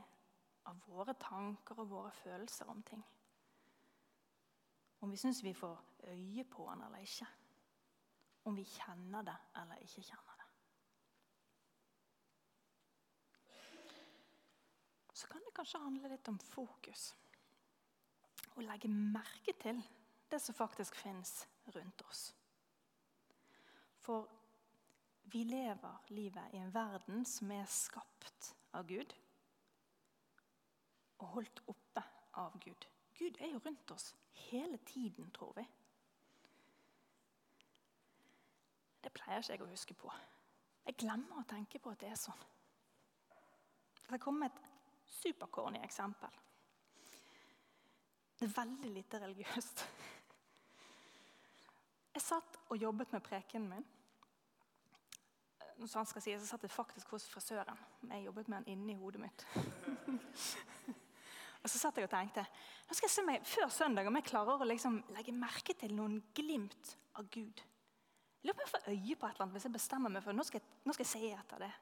av 0.71 0.79
våre 0.87 1.11
tanker 1.19 1.81
og 1.83 1.89
våre 1.89 2.11
følelser 2.15 2.71
om 2.71 2.79
ting. 2.87 3.03
Om 5.01 5.11
vi 5.11 5.19
syns 5.19 5.43
vi 5.43 5.53
får 5.53 5.83
øye 6.07 6.47
på 6.47 6.69
han 6.69 6.85
eller 6.87 7.03
ikke. 7.03 7.27
Om 8.45 8.55
vi 8.55 8.63
kjenner 8.63 9.27
det 9.27 9.35
eller 9.55 9.83
ikke 9.83 10.07
kjenner 10.07 10.39
det. 10.39 10.47
så 15.17 15.27
kan 15.27 15.43
det 15.43 15.55
kanskje 15.55 15.83
handle 15.83 16.15
litt 16.15 16.27
om 16.31 16.39
fokus. 16.39 17.11
Å 18.55 18.63
legge 18.63 18.87
merke 18.87 19.59
til 19.59 19.83
det 20.31 20.39
som 20.39 20.55
faktisk 20.55 20.95
fins 20.95 21.41
rundt 21.75 22.07
oss. 22.07 22.36
For 24.07 24.27
vi 25.27 25.43
lever 25.43 26.03
livet 26.15 26.53
i 26.53 26.57
en 26.63 26.71
verden 26.71 27.25
som 27.27 27.51
er 27.51 27.65
skapt 27.67 28.53
av 28.79 28.87
Gud 28.87 29.11
og 31.17 31.27
holdt 31.33 31.59
oppe 31.67 32.03
av 32.39 32.55
Gud. 32.63 32.87
Gud 33.17 33.41
er 33.41 33.51
jo 33.51 33.59
rundt 33.65 33.91
oss 33.91 34.13
hele 34.47 34.77
tiden, 34.87 35.27
tror 35.35 35.51
vi. 35.57 35.65
Det 39.03 39.11
pleier 39.11 39.43
ikke 39.43 39.57
jeg 39.57 39.65
å 39.65 39.69
huske 39.73 39.97
på. 39.97 40.13
Jeg 40.87 40.99
glemmer 41.03 41.41
å 41.41 41.49
tenke 41.49 41.81
på 41.83 41.91
at 41.91 41.99
det 42.05 42.13
er 42.13 42.21
sånn. 42.21 42.47
Det 44.07 44.21
kommer 44.23 44.47
et 44.47 44.63
supercorny 45.17 45.83
eksempel. 45.83 46.39
Det 48.39 48.47
er 48.47 48.55
veldig 48.55 48.93
lite 48.93 49.19
religiøst. 49.19 49.83
Jeg 52.15 52.23
satt 52.23 52.59
og 52.69 52.79
jobbet 52.79 53.11
med 53.11 53.25
prekenen 53.25 53.69
min. 53.75 53.87
Når 55.77 55.91
han 55.93 56.09
skal 56.09 56.23
si, 56.25 56.33
så 56.39 56.47
satt 56.49 56.63
jeg 56.65 56.73
faktisk 56.73 57.11
hos 57.13 57.27
frisøren. 57.29 57.77
Jeg 58.09 58.25
jobbet 58.25 58.47
med 58.49 58.57
han 58.57 58.69
inni 58.73 58.95
hodet 58.97 59.21
mitt. 59.21 59.45
og 61.61 61.69
så 61.69 61.77
satt 61.77 61.99
jeg 61.99 62.07
og 62.07 62.13
tenkte 62.13 62.45
nå 62.87 62.95
skal 62.95 63.09
jeg 63.09 63.13
se 63.13 63.25
meg 63.27 63.45
før 63.45 63.71
søndag 63.73 64.07
om 64.07 64.15
jeg 64.17 64.29
klarer 64.29 64.61
å 64.63 64.67
liksom 64.67 65.01
legge 65.11 65.35
merke 65.35 65.75
til 65.77 65.93
noen 65.93 66.21
glimt 66.35 66.93
av 67.19 67.27
Gud. 67.29 67.61
Jeg 68.41 68.47
lurer 68.47 68.57
på 68.57 68.63
om 68.63 68.65
jeg 68.65 68.73
får 68.73 68.91
øye 68.93 69.17
på 69.19 69.27
et 69.27 69.33
eller 69.35 69.45
annet 69.45 69.57
hvis 69.57 69.67
jeg 69.67 69.75
bestemmer 69.75 70.13
meg 70.13 70.23
for 70.23 70.37
nå 70.37 70.45
skal 70.47 70.61
jeg, 70.61 70.77
nå 70.87 70.95
skal 70.95 71.05
jeg 71.05 71.11
se 71.11 71.33
etter 71.35 71.65
det. 71.65 71.73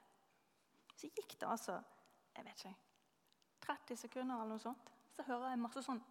Så 0.96 1.12
gikk 1.12 1.36
det 1.38 1.48
altså 1.48 1.78
jeg 2.36 2.44
vet 2.44 2.60
ikke, 2.60 2.74
30 3.66 3.96
sekunder, 3.96 4.36
eller 4.36 4.56
noe 4.56 4.60
sånt, 4.60 4.90
så 5.16 5.24
hører 5.24 5.54
jeg 5.54 5.60
masse 5.62 5.82
sånn 5.84 6.02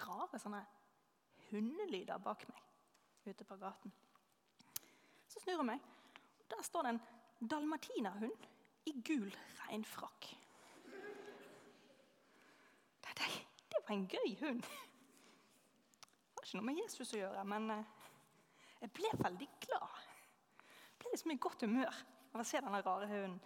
rare 0.00 0.40
sånne 0.42 0.60
hundelyder 1.50 2.18
bak 2.22 2.42
meg 2.50 3.30
ute 3.30 3.46
på 3.46 3.58
gaten. 3.60 3.92
Så 5.30 5.42
snur 5.42 5.60
jeg 5.60 5.68
meg, 5.68 5.84
og 6.40 6.50
der 6.50 6.66
står 6.66 6.86
det 6.86 6.94
en 6.94 7.02
dalmatinerhund 7.40 8.46
i 8.86 8.94
gul 9.04 9.30
regnfrakk. 9.66 10.36
Det, 13.00 13.14
det, 13.16 13.78
var 13.88 13.94
en 13.94 14.06
gøy 14.06 14.36
hund. 14.40 14.62
Det 14.62 16.36
har 16.36 16.46
ikke 16.46 16.60
noe 16.60 16.68
med 16.68 16.78
Jesus 16.82 17.14
å 17.14 17.20
gjøre, 17.20 17.44
men 17.44 17.70
eh, 17.74 17.88
jeg 18.80 18.92
ble 18.96 19.10
veldig 19.20 19.48
glad. 19.66 19.98
Jeg 20.60 21.00
ble 21.02 21.12
liksom 21.14 21.34
i 21.34 21.40
godt 21.46 21.64
humør 21.66 21.98
av 22.32 22.42
å 22.42 22.46
se 22.46 22.62
denne 22.62 22.80
rare 22.86 23.08
hunden. 23.10 23.40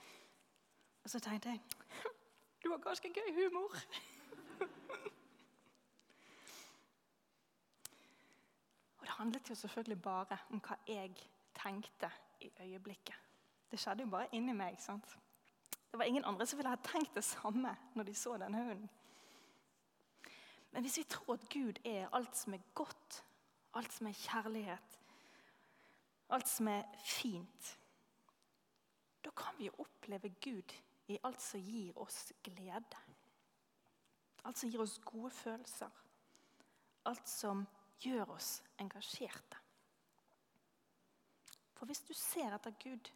Og 1.04 1.10
så 1.10 1.20
tenkte 1.20 1.54
jeg 1.54 1.60
du 2.64 2.70
har 2.70 2.80
ganske 2.80 3.10
gøy 3.12 3.32
humor. 3.36 3.74
Og 8.98 9.02
det 9.04 9.16
handlet 9.18 9.50
jo 9.50 9.54
selvfølgelig 9.54 10.02
bare 10.02 10.38
om 10.50 10.62
hva 10.64 10.78
jeg 10.88 11.12
tenkte 11.58 12.08
i 12.40 12.52
øyeblikket. 12.64 13.23
Det 13.74 13.80
skjedde 13.82 14.04
jo 14.04 14.10
bare 14.12 14.28
inni 14.30 14.52
meg. 14.54 14.76
sant? 14.78 15.16
Det 15.90 15.98
var 15.98 16.06
ingen 16.06 16.24
andre 16.24 16.46
som 16.46 16.58
ville 16.58 16.70
ha 16.70 16.78
tenkt 16.78 17.14
det 17.14 17.24
samme 17.26 17.72
når 17.94 18.04
de 18.06 18.12
så 18.14 18.36
denne 18.38 18.60
hunden. 18.62 18.90
Men 20.70 20.82
hvis 20.82 20.98
vi 20.98 21.02
tror 21.10 21.34
at 21.34 21.48
Gud 21.50 21.80
er 21.84 22.06
alt 22.12 22.36
som 22.36 22.54
er 22.54 22.62
godt, 22.74 23.24
alt 23.74 23.92
som 23.92 24.06
er 24.06 24.12
kjærlighet, 24.12 24.98
alt 26.30 26.48
som 26.48 26.68
er 26.68 26.84
fint, 27.04 27.72
da 29.24 29.30
kan 29.30 29.58
vi 29.58 29.66
jo 29.66 29.74
oppleve 29.78 30.30
Gud 30.44 30.76
i 31.08 31.18
alt 31.24 31.42
som 31.42 31.60
gir 31.60 31.98
oss 31.98 32.32
glede. 32.46 33.02
Alt 34.44 34.58
som 34.58 34.70
gir 34.70 34.86
oss 34.86 35.00
gode 35.04 35.30
følelser. 35.30 35.90
Alt 37.10 37.28
som 37.28 37.66
gjør 37.98 38.36
oss 38.38 38.62
engasjerte. 38.78 39.58
For 41.74 41.86
hvis 41.86 42.06
du 42.06 42.14
ser 42.14 42.54
etter 42.54 42.78
Gud, 42.78 43.10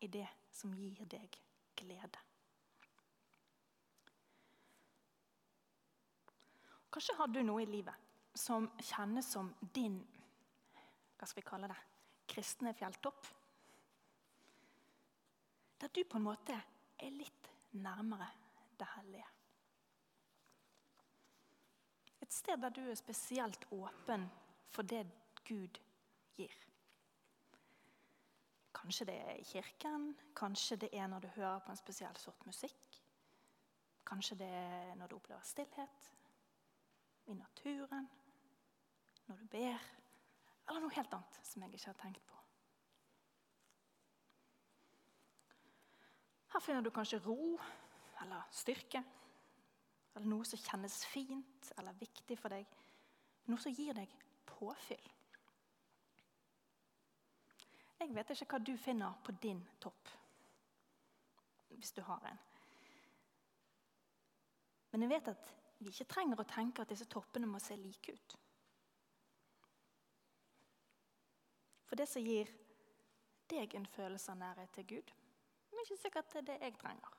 i 0.00 0.08
det 0.08 0.26
som 0.50 0.72
gir 0.74 1.04
deg 1.08 1.36
glede. 1.76 2.22
Kanskje 6.90 7.16
har 7.20 7.28
du 7.30 7.42
noe 7.46 7.62
i 7.62 7.68
livet 7.70 8.08
som 8.34 8.66
kjennes 8.82 9.28
som 9.30 9.52
din 9.74 10.00
hva 11.20 11.26
skal 11.28 11.42
vi 11.42 11.48
kalle 11.50 11.68
det, 11.68 11.76
kristne 12.32 12.72
fjelltopp. 12.72 13.26
Der 15.80 15.92
du 15.92 16.00
på 16.08 16.16
en 16.16 16.24
måte 16.24 16.56
er 16.56 17.12
litt 17.12 17.50
nærmere 17.76 18.28
det 18.80 18.88
hellige. 18.94 19.28
Et 22.24 22.32
sted 22.32 22.56
der 22.64 22.72
du 22.72 22.80
er 22.88 22.96
spesielt 22.96 23.68
åpen 23.76 24.24
for 24.72 24.88
det 24.88 25.04
Gud 25.44 25.80
gir. 26.38 26.56
Kanskje 28.80 29.06
det 29.10 29.16
er 29.20 29.36
i 29.36 29.44
kirken, 29.44 30.14
kanskje 30.36 30.76
det 30.76 30.88
er 30.96 31.06
når 31.06 31.20
du 31.20 31.28
hører 31.34 31.58
på 31.60 31.72
en 31.72 31.76
spesiell 31.76 32.16
sort 32.16 32.46
musikk. 32.46 33.00
Kanskje 34.06 34.38
det 34.40 34.48
er 34.48 34.94
når 34.96 35.06
du 35.06 35.16
opplever 35.18 35.44
stillhet, 35.44 36.10
i 37.26 37.34
naturen, 37.34 38.08
når 39.26 39.36
du 39.36 39.44
ber, 39.52 39.84
eller 40.68 40.80
noe 40.80 40.94
helt 40.96 41.12
annet 41.14 41.38
som 41.46 41.62
jeg 41.62 41.76
ikke 41.76 41.90
har 41.92 42.00
tenkt 42.00 42.24
på. 42.26 42.40
Her 46.50 46.64
finner 46.64 46.82
du 46.82 46.90
kanskje 46.90 47.20
ro 47.22 47.54
eller 48.24 48.48
styrke, 48.50 49.04
eller 50.16 50.26
noe 50.26 50.48
som 50.48 50.58
kjennes 50.58 50.96
fint 51.06 51.70
eller 51.78 52.00
viktig 52.00 52.38
for 52.40 52.50
deg. 52.50 52.66
Noe 53.46 53.62
som 53.62 53.74
gir 53.76 53.94
deg 53.94 54.10
påfyll. 54.48 55.06
Jeg 58.00 58.14
vet 58.16 58.30
ikke 58.32 58.56
hva 58.56 58.60
du 58.64 58.72
finner 58.80 59.18
på 59.24 59.32
din 59.42 59.60
topp, 59.80 60.08
hvis 61.76 61.92
du 61.92 62.00
har 62.06 62.24
en. 62.30 62.40
Men 64.90 65.04
jeg 65.04 65.12
vet 65.12 65.28
at 65.34 65.52
vi 65.78 65.92
ikke 65.92 66.08
trenger 66.10 66.40
å 66.40 66.48
tenke 66.48 66.82
at 66.82 66.90
disse 66.90 67.06
toppene 67.08 67.48
må 67.48 67.60
se 67.62 67.76
like 67.76 68.12
ut. 68.16 68.36
For 71.86 71.98
det 71.98 72.08
som 72.08 72.24
gir 72.24 72.50
deg 73.50 73.74
en 73.74 73.86
følelse 73.86 74.32
av 74.32 74.40
nærhet 74.40 74.72
til 74.74 74.86
Gud, 74.94 75.14
er 75.80 75.84
ikke 75.84 76.02
sikkert 76.02 76.32
det 76.32 76.40
er 76.40 76.48
det 76.50 76.58
jeg 76.60 76.76
trenger. 76.80 77.16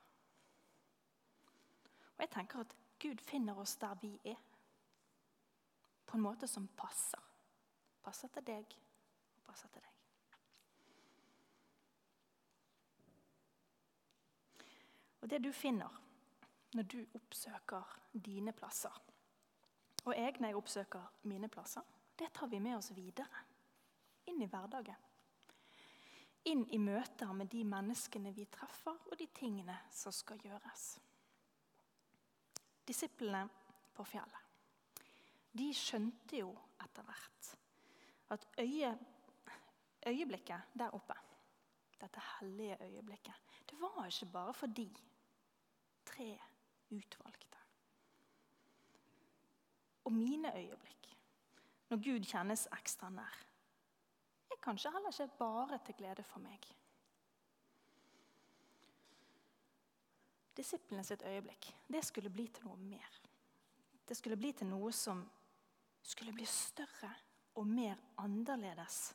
Og 2.15 2.23
jeg 2.25 2.31
tenker 2.35 2.65
at 2.65 2.75
Gud 3.01 3.23
finner 3.25 3.57
oss 3.59 3.75
der 3.81 3.95
vi 4.01 4.13
er, 4.23 4.38
på 6.05 6.17
en 6.17 6.25
måte 6.25 6.47
som 6.47 6.67
passer. 6.77 7.23
Passer 8.03 8.29
til 8.33 8.45
deg 8.45 8.77
og 9.38 9.47
passer 9.47 9.71
til 9.73 9.81
deg. 9.81 9.90
Og 15.22 15.30
det 15.30 15.42
du 15.44 15.51
finner 15.54 16.00
når 16.74 16.88
du 16.90 17.00
oppsøker 17.18 17.96
dine 18.13 18.53
plasser, 18.55 18.94
og 20.05 20.14
jeg 20.18 20.40
når 20.40 20.48
jeg 20.48 20.57
oppsøker 20.57 21.10
mine 21.29 21.50
plasser, 21.51 21.86
det 22.18 22.31
tar 22.34 22.50
vi 22.50 22.60
med 22.60 22.77
oss 22.77 22.92
videre. 22.96 23.46
Inn 24.29 24.42
i 24.42 24.50
hverdagen. 24.50 25.07
Inn 26.50 26.64
i 26.74 26.79
møter 26.81 27.34
med 27.38 27.51
de 27.53 27.62
menneskene 27.68 28.34
vi 28.34 28.48
treffer, 28.50 28.98
og 29.12 29.18
de 29.20 29.27
tingene 29.36 29.77
som 29.94 30.14
skal 30.16 30.42
gjøres. 30.42 30.96
Disiplene 32.88 33.46
på 33.94 34.05
fjellet 34.10 34.51
de 35.57 35.68
skjønte 35.75 36.40
jo 36.40 36.51
etter 36.81 37.05
hvert 37.07 37.50
at 38.31 38.46
øye, 38.64 38.92
øyeblikket 40.07 40.75
der 40.79 40.94
oppe, 40.96 41.16
dette 42.00 42.22
hellige 42.38 42.77
øyeblikket, 42.86 43.34
det 43.70 43.79
var 43.81 44.05
ikke 44.05 44.31
bare 44.31 44.53
for 44.53 44.68
de 44.68 44.88
tre 46.22 46.40
utvalgte. 46.90 47.57
Og 50.05 50.14
mine 50.14 50.57
øyeblikk, 50.57 51.18
når 51.90 51.98
Gud 51.98 52.25
kjennes 52.25 52.68
ekstra 52.77 53.10
nær, 53.10 53.40
er 54.51 54.62
kanskje 54.62 54.92
heller 54.92 55.22
ikke 55.22 55.38
bare 55.40 55.79
til 55.86 55.96
glede 55.98 56.24
for 56.24 56.40
meg. 56.40 56.68
Disiplene 60.57 61.03
sitt 61.03 61.24
øyeblikk 61.25 61.72
det 61.88 62.05
skulle 62.05 62.29
bli 62.29 62.48
til 62.48 62.68
noe 62.68 62.77
mer. 62.77 63.22
Det 64.07 64.18
skulle 64.18 64.38
bli 64.38 64.51
til 64.51 64.68
noe 64.68 64.92
som 64.92 65.24
skulle 66.03 66.34
bli 66.34 66.46
større 66.46 67.14
og 67.55 67.68
mer 67.68 67.98
annerledes 68.18 69.14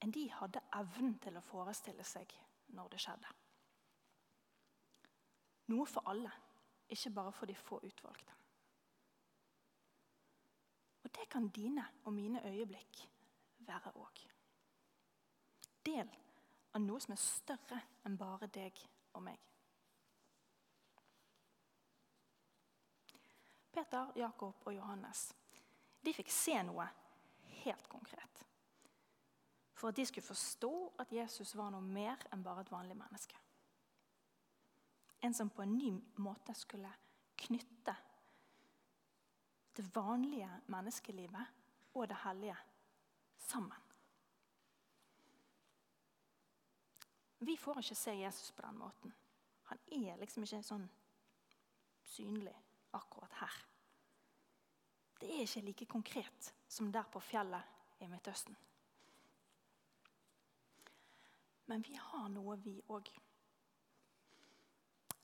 enn 0.00 0.12
de 0.12 0.28
hadde 0.30 0.62
evnen 0.76 1.18
til 1.18 1.36
å 1.36 1.48
forestille 1.48 2.04
seg 2.04 2.32
når 2.76 2.92
det 2.92 3.00
skjedde. 3.00 3.43
Noe 5.72 5.86
for 5.88 6.08
alle 6.10 6.32
ikke 6.88 7.10
bare 7.10 7.32
for 7.32 7.46
de 7.46 7.54
få 7.54 7.80
utvalgte. 7.82 8.32
Og 11.04 11.14
det 11.16 11.28
kan 11.30 11.48
dine 11.48 11.84
og 12.04 12.12
mine 12.12 12.42
øyeblikk 12.48 13.00
være 13.58 13.92
òg. 13.96 14.20
Del 15.86 16.10
av 16.74 16.80
noe 16.82 17.00
som 17.00 17.12
er 17.14 17.20
større 17.20 17.80
enn 18.04 18.16
bare 18.18 18.48
deg 18.52 18.80
og 19.14 19.22
meg. 19.24 19.40
Peter, 23.74 24.12
Jakob 24.16 24.66
og 24.66 24.74
Johannes 24.74 25.32
de 26.04 26.12
fikk 26.12 26.30
se 26.32 26.56
noe 26.62 26.86
helt 27.64 27.88
konkret. 27.88 28.42
For 29.74 29.88
at 29.88 29.96
de 29.96 30.06
skulle 30.06 30.26
forstå 30.26 30.74
at 31.02 31.12
Jesus 31.12 31.56
var 31.56 31.72
noe 31.72 31.82
mer 31.82 32.20
enn 32.32 32.44
bare 32.44 32.64
et 32.64 32.72
vanlig 32.72 32.96
menneske. 32.96 33.43
En 35.24 35.34
som 35.34 35.50
på 35.50 35.64
en 35.64 35.78
ny 35.78 35.90
måte 36.20 36.54
skulle 36.54 36.90
knytte 37.40 37.94
det 39.74 39.86
vanlige 39.96 40.50
menneskelivet 40.70 41.94
og 41.94 42.08
det 42.08 42.18
hellige 42.26 42.56
sammen. 43.40 43.80
Vi 47.38 47.56
får 47.56 47.80
ikke 47.80 47.94
se 47.94 48.14
Jesus 48.20 48.52
på 48.52 48.62
den 48.66 48.78
måten. 48.78 49.14
Han 49.72 49.80
er 49.92 50.20
liksom 50.20 50.44
ikke 50.44 50.62
sånn 50.64 50.86
synlig 52.04 52.54
akkurat 52.94 53.40
her. 53.40 53.56
Det 55.20 55.32
er 55.32 55.44
ikke 55.44 55.64
like 55.66 55.88
konkret 55.88 56.52
som 56.68 56.92
der 56.92 57.08
på 57.08 57.20
fjellet 57.20 58.00
i 58.04 58.08
Midtøsten. 58.12 58.56
Men 61.66 61.84
vi 61.84 61.96
har 61.96 62.28
noe, 62.28 62.56
vi 62.60 62.76
òg. 62.92 63.08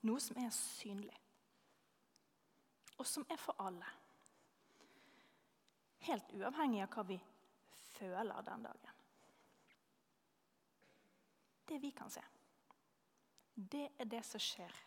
Noe 0.08 0.20
som 0.20 0.38
er 0.40 0.52
synlig, 0.56 1.16
og 2.96 3.06
som 3.06 3.26
er 3.28 3.40
for 3.40 3.60
alle. 3.60 3.88
Helt 6.06 6.32
uavhengig 6.36 6.80
av 6.86 6.94
hva 6.94 7.04
vi 7.10 7.18
føler 7.98 8.46
den 8.46 8.64
dagen. 8.64 9.02
Det 11.68 11.78
vi 11.82 11.90
kan 11.94 12.10
se, 12.10 12.22
det 13.54 13.90
er 14.00 14.08
det 14.08 14.22
som 14.26 14.40
skjer 14.42 14.78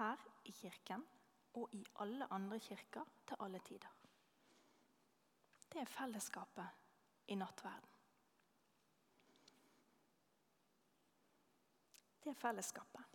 her 0.00 0.26
i 0.44 0.52
kirken 0.52 1.06
og 1.54 1.72
i 1.74 1.84
alle 2.02 2.26
andre 2.34 2.58
kirker 2.62 3.06
til 3.28 3.46
alle 3.46 3.62
tider. 3.64 3.94
Det 5.70 5.80
er 5.80 5.88
fellesskapet 5.88 7.30
i 7.30 7.38
nattverden. 7.38 7.96
Det 12.20 12.34
er 12.34 12.42
fellesskapet 12.42 13.09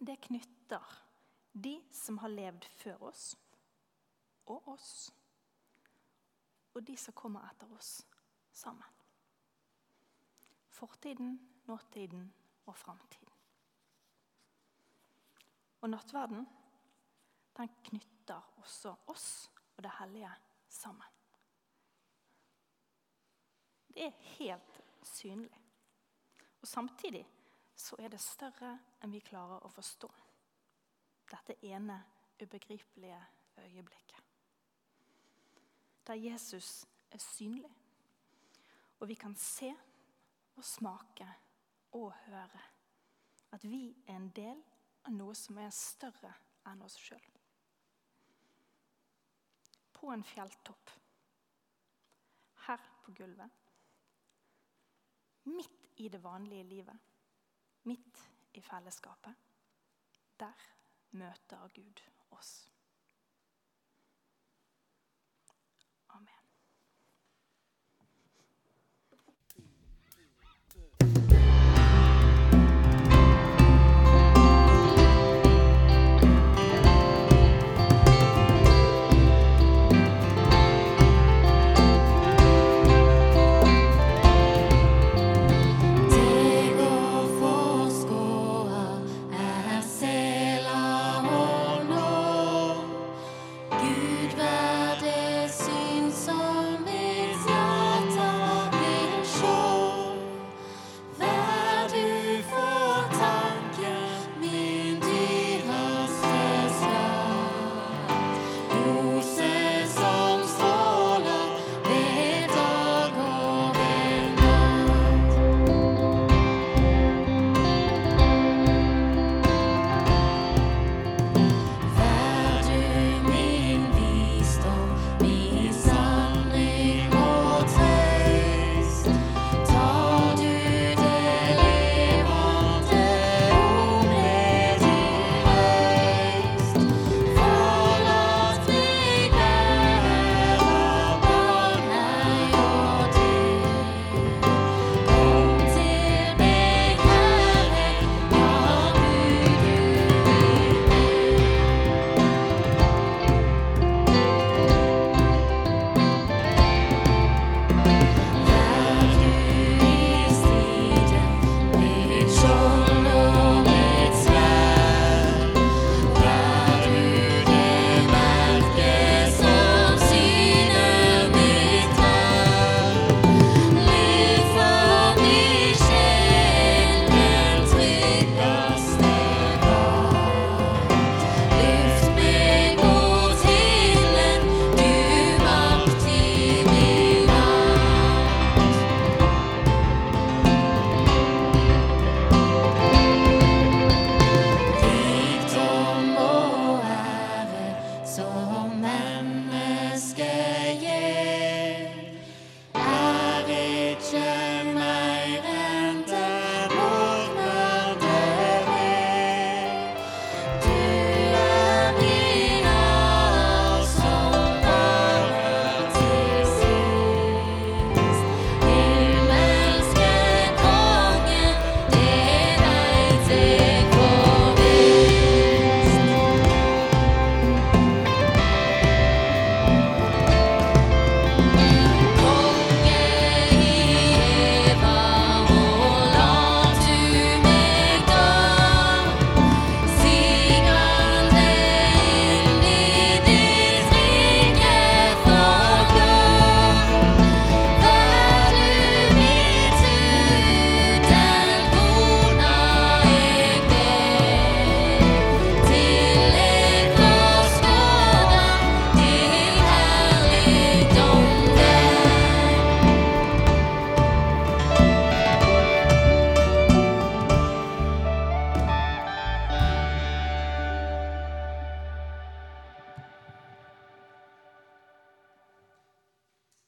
det 0.00 0.16
knytter 0.16 0.84
de 1.52 1.74
som 1.92 2.18
har 2.18 2.32
levd 2.32 2.64
før 2.80 3.02
oss, 3.10 3.24
og 4.46 4.68
oss, 4.68 4.92
og 6.74 6.86
de 6.86 6.96
som 6.96 7.14
kommer 7.16 7.44
etter 7.50 7.70
oss, 7.76 8.00
sammen. 8.52 8.96
Fortiden, 10.70 11.36
nåtiden 11.68 12.32
og 12.66 12.76
framtiden. 12.76 13.36
Og 15.80 15.90
nattverden 15.90 16.46
den 17.56 17.72
knytter 17.84 18.40
også 18.60 18.94
oss 19.12 19.50
og 19.76 19.82
det 19.84 19.92
hellige 19.98 20.30
sammen. 20.68 21.06
Det 23.88 24.06
er 24.06 24.24
helt 24.38 24.80
synlig. 25.02 25.60
Og 26.60 26.68
samtidig 26.68 27.26
så 27.80 27.96
er 27.98 28.12
det 28.12 28.20
større 28.20 28.74
enn 29.00 29.12
vi 29.12 29.22
klarer 29.24 29.64
å 29.64 29.72
forstå. 29.72 30.10
dette 31.30 31.54
ene 31.62 31.94
ubegripelige 32.42 33.20
øyeblikket. 33.58 34.22
Der 36.06 36.14
Jesus 36.14 36.86
er 37.10 37.18
synlig, 37.18 37.70
og 39.00 39.08
vi 39.08 39.14
kan 39.14 39.36
se 39.36 39.70
og 40.56 40.64
smake 40.64 41.28
og 41.92 42.12
høre 42.26 42.60
at 43.52 43.64
vi 43.64 43.94
er 44.06 44.16
en 44.16 44.28
del 44.34 44.62
av 45.04 45.12
noe 45.12 45.34
som 45.34 45.58
er 45.58 45.70
større 45.70 46.32
enn 46.66 46.82
oss 46.82 46.98
sjøl. 46.98 47.28
På 49.92 50.10
en 50.10 50.24
fjelltopp, 50.24 50.90
her 52.66 52.90
på 53.04 53.14
gulvet, 53.16 53.50
midt 55.44 56.00
i 56.00 56.08
det 56.08 56.22
vanlige 56.24 56.64
livet, 56.64 57.09
midt 57.90 58.30
i 58.54 58.60
fellesskapet, 58.60 59.34
der 60.40 60.52
møter 61.10 61.68
Gud 61.74 62.02
oss. 62.30 62.69